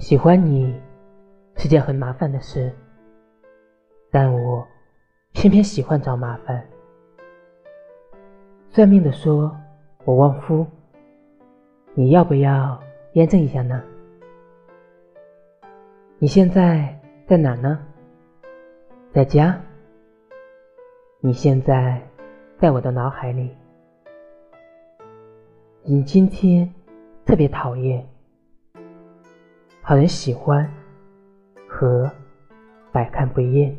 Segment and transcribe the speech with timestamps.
[0.00, 0.74] 喜欢你
[1.56, 2.72] 是件很麻烦的事，
[4.10, 4.66] 但我
[5.32, 6.66] 偏偏喜欢找麻烦。
[8.70, 9.54] 算命的说
[10.06, 10.66] 我旺夫，
[11.92, 12.82] 你要不要
[13.12, 13.84] 验证一下呢？
[16.18, 17.78] 你现在在哪呢？
[19.12, 19.60] 在家？
[21.20, 22.00] 你现在
[22.56, 23.54] 在我的脑海里。
[25.82, 26.72] 你今天
[27.26, 28.08] 特别讨厌，
[29.90, 30.70] 讨人喜欢
[31.68, 32.08] 和
[32.92, 33.76] 百看不厌。